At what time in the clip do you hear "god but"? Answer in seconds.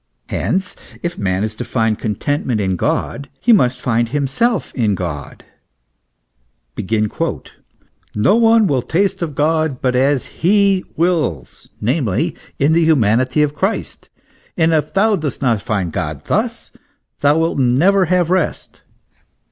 9.35-9.95